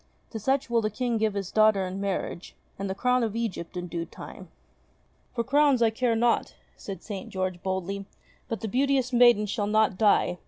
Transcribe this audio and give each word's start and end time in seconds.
To 0.31 0.39
such 0.39 0.67
will 0.67 0.81
the 0.81 0.89
King 0.89 1.19
give 1.19 1.35
his 1.35 1.51
daughter 1.51 1.85
in 1.85 2.01
marriage, 2.01 2.55
and 2.79 2.89
the 2.89 2.95
crown 2.95 3.21
of 3.21 3.35
Egypt 3.35 3.77
in 3.77 3.85
due 3.85 4.05
time." 4.05 4.47
"For 5.35 5.43
crowns 5.43 5.83
I 5.83 5.91
care 5.91 6.15
not," 6.15 6.55
said 6.75 7.03
St. 7.03 7.29
George 7.29 7.61
boldly, 7.61 8.07
"but 8.47 8.61
the 8.61 8.67
beauteous 8.67 9.13
maiden 9.13 9.45
shall 9.45 9.67
not 9.67 9.99
die. 9.99 10.39